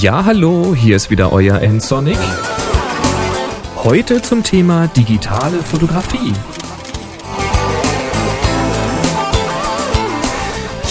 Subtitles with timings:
[0.00, 2.18] Ja, hallo, hier ist wieder euer N-Sonic.
[3.82, 6.34] Heute zum Thema digitale Fotografie.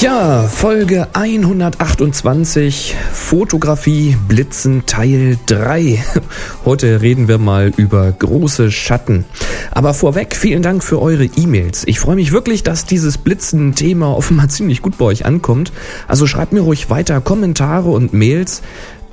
[0.02, 6.04] Ja, Folge 128, Fotografie Blitzen Teil 3.
[6.66, 9.26] Heute reden wir mal über große Schatten.
[9.72, 11.84] Aber vorweg, vielen Dank für eure E-Mails.
[11.88, 15.72] Ich freue mich wirklich, dass dieses Blitzen-Thema offenbar ziemlich gut bei euch ankommt.
[16.08, 18.62] Also schreibt mir ruhig weiter Kommentare und Mails.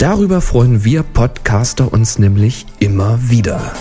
[0.04, 3.72] Darüber freuen wir Podcaster uns nämlich immer wieder.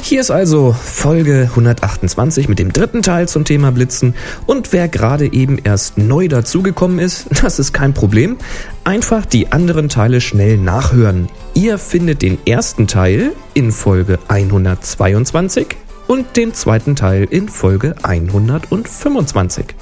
[0.00, 4.14] Hier ist also Folge 128 mit dem dritten Teil zum Thema Blitzen.
[4.46, 8.38] Und wer gerade eben erst neu dazugekommen ist, das ist kein Problem.
[8.84, 11.28] Einfach die anderen Teile schnell nachhören.
[11.52, 19.74] Ihr findet den ersten Teil in Folge 122 und den zweiten Teil in Folge 125.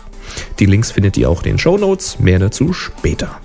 [0.59, 2.19] Die Links findet ihr auch in den Show Notes.
[2.19, 3.41] mehr dazu später.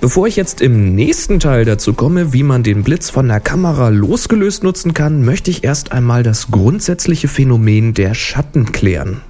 [0.00, 3.88] Bevor ich jetzt im nächsten Teil dazu komme, wie man den Blitz von der Kamera
[3.88, 9.22] losgelöst nutzen kann, möchte ich erst einmal das grundsätzliche Phänomen der Schatten klären.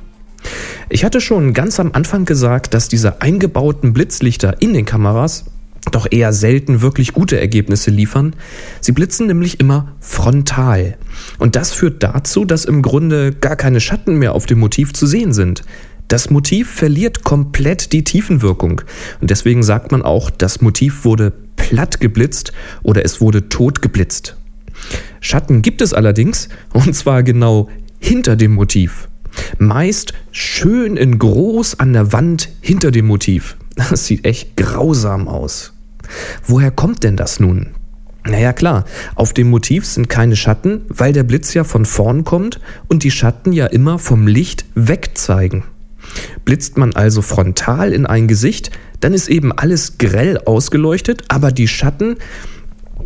[0.91, 5.47] Ich hatte schon ganz am Anfang gesagt, dass diese eingebauten Blitzlichter in den Kameras
[5.91, 8.35] doch eher selten wirklich gute Ergebnisse liefern.
[8.81, 10.99] Sie blitzen nämlich immer frontal.
[11.39, 15.07] Und das führt dazu, dass im Grunde gar keine Schatten mehr auf dem Motiv zu
[15.07, 15.63] sehen sind.
[16.09, 18.81] Das Motiv verliert komplett die Tiefenwirkung.
[19.21, 24.37] Und deswegen sagt man auch, das Motiv wurde platt geblitzt oder es wurde tot geblitzt.
[25.21, 29.09] Schatten gibt es allerdings, und zwar genau hinter dem Motiv.
[29.59, 33.57] Meist schön in groß an der Wand hinter dem Motiv.
[33.77, 35.75] Das sieht echt grausam aus.
[36.45, 37.69] Woher kommt denn das nun?
[38.25, 38.85] Naja klar,
[39.15, 43.11] auf dem Motiv sind keine Schatten, weil der Blitz ja von vorn kommt und die
[43.11, 45.65] Schatten ja immer vom Licht wegzeigen.
[46.49, 51.69] Blitzt man also frontal in ein Gesicht, dann ist eben alles grell ausgeleuchtet, aber die
[51.69, 52.17] Schatten,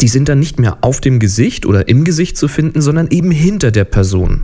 [0.00, 3.32] die sind dann nicht mehr auf dem Gesicht oder im Gesicht zu finden, sondern eben
[3.32, 4.42] hinter der Person.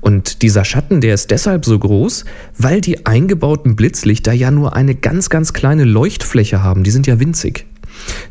[0.00, 2.24] Und dieser Schatten, der ist deshalb so groß,
[2.56, 6.84] weil die eingebauten Blitzlichter ja nur eine ganz, ganz kleine Leuchtfläche haben.
[6.84, 7.66] Die sind ja winzig.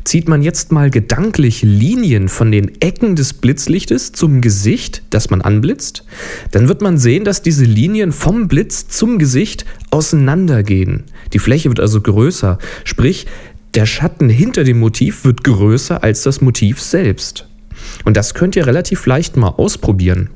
[0.04, 5.40] Zieht man jetzt mal gedanklich Linien von den Ecken des Blitzlichtes zum Gesicht, das man
[5.40, 6.04] anblitzt,
[6.50, 11.04] dann wird man sehen, dass diese Linien vom Blitz zum Gesicht auseinandergehen.
[11.32, 13.26] Die Fläche wird also größer, sprich
[13.74, 17.48] der Schatten hinter dem Motiv wird größer als das Motiv selbst.
[18.04, 20.30] Und das könnt ihr relativ leicht mal ausprobieren.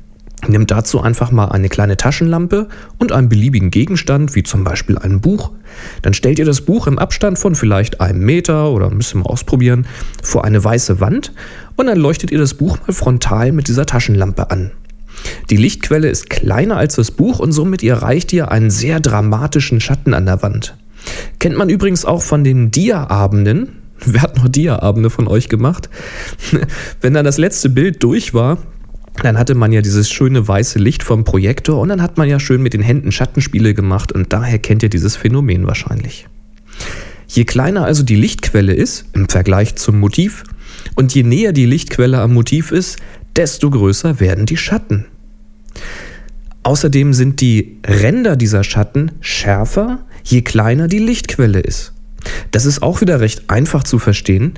[0.47, 5.21] Nehmt dazu einfach mal eine kleine Taschenlampe und einen beliebigen Gegenstand, wie zum Beispiel ein
[5.21, 5.51] Buch.
[6.01, 9.85] Dann stellt ihr das Buch im Abstand von vielleicht einem Meter oder müssen wir ausprobieren,
[10.23, 11.33] vor eine weiße Wand
[11.75, 14.71] und dann leuchtet ihr das Buch mal frontal mit dieser Taschenlampe an.
[15.49, 20.13] Die Lichtquelle ist kleiner als das Buch und somit erreicht ihr einen sehr dramatischen Schatten
[20.13, 20.75] an der Wand.
[21.39, 23.69] Kennt man übrigens auch von den Dia-Abenden.
[24.05, 25.89] Wer hat noch Dia-Abende von euch gemacht?
[27.01, 28.57] Wenn dann das letzte Bild durch war,
[29.23, 32.39] dann hatte man ja dieses schöne weiße Licht vom Projektor und dann hat man ja
[32.39, 36.27] schön mit den Händen Schattenspiele gemacht und daher kennt ihr dieses Phänomen wahrscheinlich.
[37.27, 40.43] Je kleiner also die Lichtquelle ist im Vergleich zum Motiv
[40.95, 42.97] und je näher die Lichtquelle am Motiv ist,
[43.35, 45.05] desto größer werden die Schatten.
[46.63, 51.93] Außerdem sind die Ränder dieser Schatten schärfer, je kleiner die Lichtquelle ist.
[52.51, 54.53] Das ist auch wieder recht einfach zu verstehen.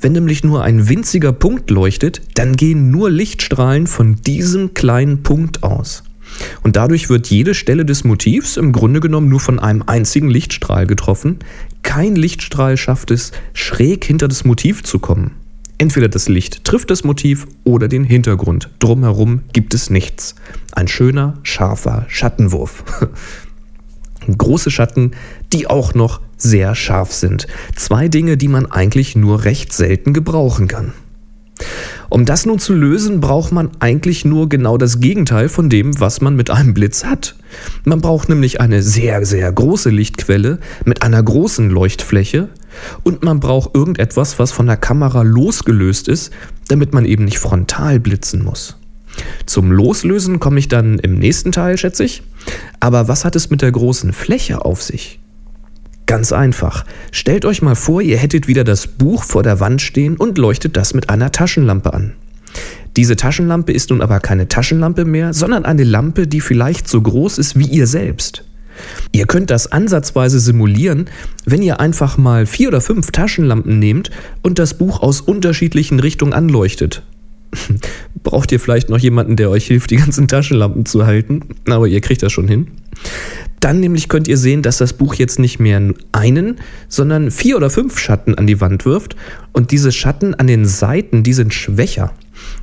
[0.00, 5.62] Wenn nämlich nur ein winziger Punkt leuchtet, dann gehen nur Lichtstrahlen von diesem kleinen Punkt
[5.62, 6.02] aus.
[6.62, 10.86] Und dadurch wird jede Stelle des Motivs im Grunde genommen nur von einem einzigen Lichtstrahl
[10.86, 11.38] getroffen.
[11.82, 15.32] Kein Lichtstrahl schafft es, schräg hinter das Motiv zu kommen.
[15.78, 18.70] Entweder das Licht trifft das Motiv oder den Hintergrund.
[18.78, 20.34] Drumherum gibt es nichts.
[20.72, 22.84] Ein schöner, scharfer Schattenwurf.
[24.38, 25.12] Große Schatten,
[25.52, 27.46] die auch noch sehr scharf sind.
[27.74, 30.92] Zwei Dinge, die man eigentlich nur recht selten gebrauchen kann.
[32.08, 36.20] Um das nun zu lösen, braucht man eigentlich nur genau das Gegenteil von dem, was
[36.20, 37.34] man mit einem Blitz hat.
[37.84, 42.48] Man braucht nämlich eine sehr, sehr große Lichtquelle mit einer großen Leuchtfläche
[43.02, 46.32] und man braucht irgendetwas, was von der Kamera losgelöst ist,
[46.68, 48.76] damit man eben nicht frontal blitzen muss.
[49.46, 52.22] Zum Loslösen komme ich dann im nächsten Teil, schätze ich.
[52.80, 55.18] Aber was hat es mit der großen Fläche auf sich?
[56.06, 56.84] Ganz einfach.
[57.10, 60.76] Stellt euch mal vor, ihr hättet wieder das Buch vor der Wand stehen und leuchtet
[60.76, 62.14] das mit einer Taschenlampe an.
[62.96, 67.38] Diese Taschenlampe ist nun aber keine Taschenlampe mehr, sondern eine Lampe, die vielleicht so groß
[67.38, 68.44] ist wie ihr selbst.
[69.12, 71.06] Ihr könnt das ansatzweise simulieren,
[71.44, 74.10] wenn ihr einfach mal vier oder fünf Taschenlampen nehmt
[74.42, 77.02] und das Buch aus unterschiedlichen Richtungen anleuchtet.
[78.22, 82.00] Braucht ihr vielleicht noch jemanden, der euch hilft, die ganzen Taschenlampen zu halten, aber ihr
[82.00, 82.68] kriegt das schon hin.
[83.60, 86.56] Dann nämlich könnt ihr sehen, dass das Buch jetzt nicht mehr einen,
[86.88, 89.16] sondern vier oder fünf Schatten an die Wand wirft.
[89.52, 92.12] Und diese Schatten an den Seiten, die sind schwächer.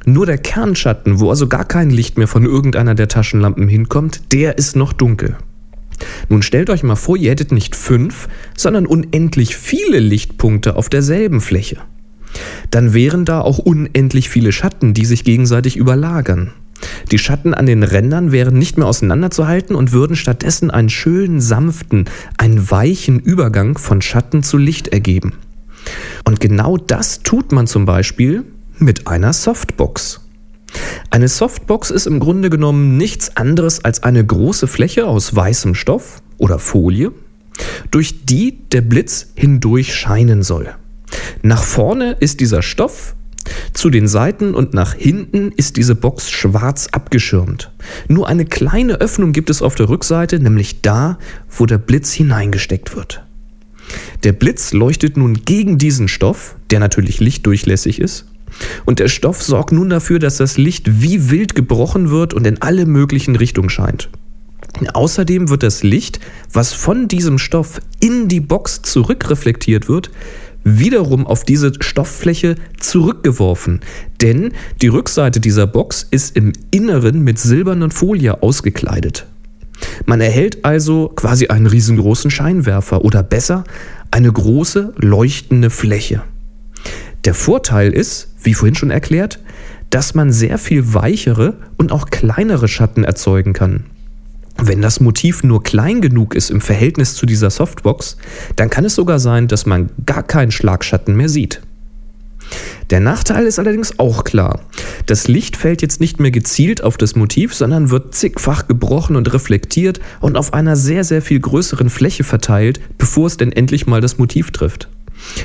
[0.06, 4.58] Nur der Kernschatten, wo also gar kein Licht mehr von irgendeiner der Taschenlampen hinkommt, der
[4.58, 5.36] ist noch dunkel.
[6.30, 11.42] Nun stellt euch mal vor, ihr hättet nicht fünf, sondern unendlich viele Lichtpunkte auf derselben
[11.42, 11.78] Fläche.
[12.72, 16.52] Dann wären da auch unendlich viele Schatten, die sich gegenseitig überlagern.
[17.12, 22.06] Die Schatten an den Rändern wären nicht mehr auseinanderzuhalten und würden stattdessen einen schönen, sanften,
[22.38, 25.34] einen weichen Übergang von Schatten zu Licht ergeben.
[26.26, 28.46] Und genau das tut man zum Beispiel
[28.80, 30.22] mit einer Softbox.
[31.10, 36.22] Eine Softbox ist im Grunde genommen nichts anderes als eine große Fläche aus weißem Stoff
[36.38, 37.12] oder Folie,
[37.92, 40.74] durch die der Blitz hindurch scheinen soll.
[41.44, 43.16] Nach vorne ist dieser Stoff
[43.74, 47.72] zu den Seiten und nach hinten ist diese Box schwarz abgeschirmt.
[48.08, 51.18] Nur eine kleine Öffnung gibt es auf der Rückseite, nämlich da,
[51.50, 53.24] wo der Blitz hineingesteckt wird.
[54.24, 58.26] Der Blitz leuchtet nun gegen diesen Stoff, der natürlich lichtdurchlässig ist,
[58.86, 62.62] und der Stoff sorgt nun dafür, dass das Licht wie wild gebrochen wird und in
[62.62, 64.10] alle möglichen Richtungen scheint.
[64.94, 66.20] Außerdem wird das Licht,
[66.52, 70.12] was von diesem Stoff in die Box zurückreflektiert wird,
[70.64, 73.82] wiederum auf diese Stofffläche zurückgeworfen.
[74.22, 79.26] Denn die Rückseite dieser Box ist im Inneren mit silberner Folie ausgekleidet.
[80.06, 83.64] Man erhält also quasi einen riesengroßen Scheinwerfer oder besser
[84.12, 86.24] eine große leuchtende Fläche.
[87.26, 89.40] Der Vorteil ist, wie vorhin schon erklärt,
[89.90, 93.86] dass man sehr viel weichere und auch kleinere Schatten erzeugen kann.
[94.58, 98.18] Wenn das Motiv nur klein genug ist im Verhältnis zu dieser Softbox,
[98.56, 101.62] dann kann es sogar sein, dass man gar keinen Schlagschatten mehr sieht.
[102.90, 104.62] Der Nachteil ist allerdings auch klar.
[105.06, 109.34] Das Licht fällt jetzt nicht mehr gezielt auf das Motiv, sondern wird zigfach gebrochen und
[109.34, 114.02] reflektiert und auf einer sehr, sehr viel größeren Fläche verteilt, bevor es denn endlich mal
[114.02, 114.90] das Motiv trifft.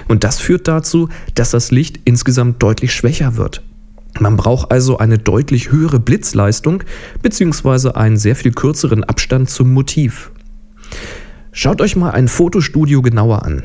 [0.09, 3.63] Und das führt dazu, dass das Licht insgesamt deutlich schwächer wird.
[4.21, 6.83] Man braucht also eine deutlich höhere Blitzleistung
[7.23, 7.91] bzw.
[7.91, 10.31] einen sehr viel kürzeren Abstand zum Motiv.
[11.53, 13.65] Schaut euch mal ein Fotostudio genauer an.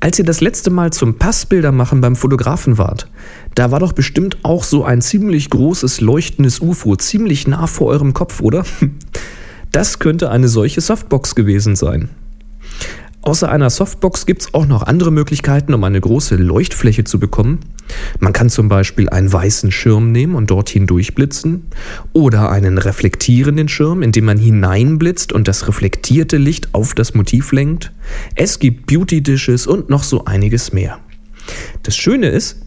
[0.00, 3.08] Als ihr das letzte Mal zum Passbildermachen beim Fotografen wart,
[3.54, 8.14] da war doch bestimmt auch so ein ziemlich großes leuchtendes UFO ziemlich nah vor eurem
[8.14, 8.64] Kopf, oder?
[9.70, 12.08] Das könnte eine solche Softbox gewesen sein.
[13.28, 17.60] Außer einer Softbox gibt es auch noch andere Möglichkeiten, um eine große Leuchtfläche zu bekommen.
[18.20, 21.66] Man kann zum Beispiel einen weißen Schirm nehmen und dort hindurchblitzen
[22.14, 27.52] oder einen reflektierenden Schirm, in dem man hineinblitzt und das reflektierte Licht auf das Motiv
[27.52, 27.92] lenkt.
[28.34, 30.98] Es gibt Beauty Dishes und noch so einiges mehr.
[31.82, 32.62] Das Schöne ist,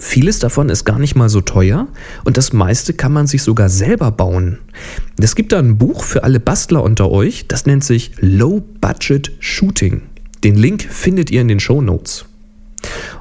[0.00, 1.88] Vieles davon ist gar nicht mal so teuer
[2.24, 4.58] und das meiste kann man sich sogar selber bauen.
[5.20, 9.32] Es gibt da ein Buch für alle Bastler unter euch, das nennt sich Low Budget
[9.40, 10.02] Shooting.
[10.42, 12.26] Den Link findet ihr in den Show Notes.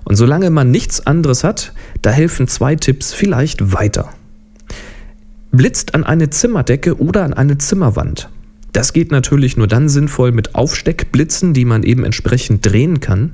[0.04, 4.10] Und solange man nichts anderes hat, da helfen zwei Tipps vielleicht weiter.
[5.52, 8.30] Blitzt an eine Zimmerdecke oder an eine Zimmerwand.
[8.74, 13.34] Das geht natürlich nur dann sinnvoll mit Aufsteckblitzen, die man eben entsprechend drehen kann.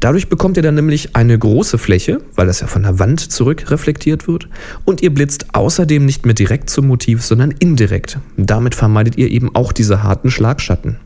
[0.00, 3.70] Dadurch bekommt ihr dann nämlich eine große Fläche, weil das ja von der Wand zurück
[3.70, 4.48] reflektiert wird,
[4.84, 8.18] und ihr blitzt außerdem nicht mehr direkt zum Motiv, sondern indirekt.
[8.36, 10.96] Damit vermeidet ihr eben auch diese harten Schlagschatten.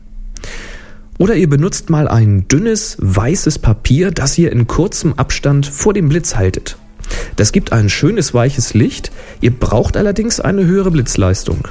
[1.17, 6.07] Oder ihr benutzt mal ein dünnes, weißes Papier, das ihr in kurzem Abstand vor dem
[6.07, 6.77] Blitz haltet.
[7.35, 11.67] Das gibt ein schönes weiches Licht, ihr braucht allerdings eine höhere Blitzleistung.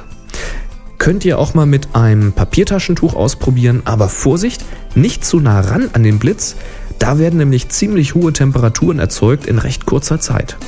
[0.99, 4.63] Könnt ihr auch mal mit einem Papiertaschentuch ausprobieren, aber Vorsicht,
[4.95, 6.55] nicht zu nah ran an den Blitz,
[6.99, 10.57] da werden nämlich ziemlich hohe Temperaturen erzeugt in recht kurzer Zeit.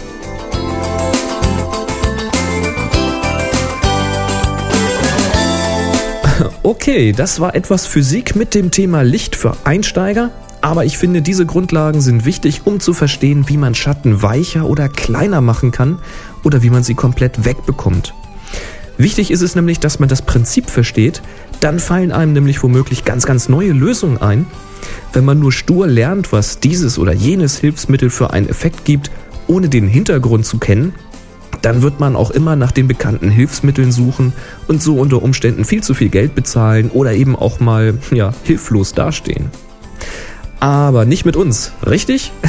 [6.64, 10.32] Okay, das war etwas Physik mit dem Thema Licht für Einsteiger.
[10.62, 14.88] Aber ich finde, diese Grundlagen sind wichtig, um zu verstehen, wie man Schatten weicher oder
[14.88, 16.00] kleiner machen kann
[16.44, 18.14] oder wie man sie komplett wegbekommt.
[19.02, 21.24] Wichtig ist es nämlich, dass man das Prinzip versteht,
[21.60, 24.46] dann fallen einem nämlich womöglich ganz, ganz neue Lösungen ein.
[25.12, 29.10] Wenn man nur stur lernt, was dieses oder jenes Hilfsmittel für einen Effekt gibt,
[29.48, 30.94] ohne den Hintergrund zu kennen,
[31.64, 34.34] dann wird man auch immer nach den bekannten Hilfsmitteln suchen
[34.68, 38.94] und so unter Umständen viel zu viel Geld bezahlen oder eben auch mal ja, hilflos
[38.94, 39.50] dastehen.
[40.62, 42.32] Aber nicht mit uns, richtig?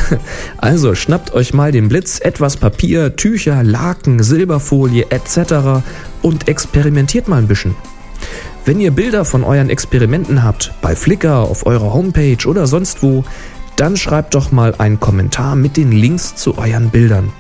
[0.59, 5.83] Also schnappt euch mal den Blitz, etwas Papier, Tücher, Laken, Silberfolie etc.
[6.21, 7.75] und experimentiert mal ein bisschen.
[8.65, 13.25] Wenn ihr Bilder von euren Experimenten habt, bei Flickr, auf eurer Homepage oder sonst wo,
[13.77, 17.33] dann schreibt doch mal einen Kommentar mit den Links zu euren Bildern.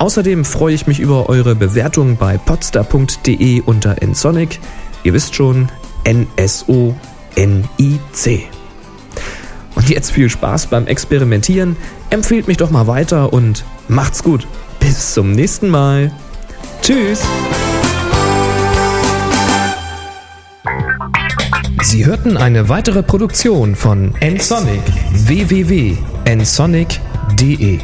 [0.01, 4.59] Außerdem freue ich mich über eure Bewertung bei podster.de unter nsonic.
[5.03, 5.69] Ihr wisst schon,
[6.05, 6.97] N-S-O-N-I-C.
[9.75, 11.75] Und jetzt viel Spaß beim Experimentieren.
[12.09, 14.47] Empfehlt mich doch mal weiter und macht's gut.
[14.79, 16.11] Bis zum nächsten Mal.
[16.81, 17.21] Tschüss.
[21.83, 24.81] Sie hörten eine weitere Produktion von nsonic
[25.11, 27.81] www.nsonic.de